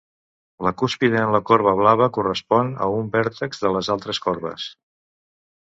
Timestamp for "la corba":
1.35-1.73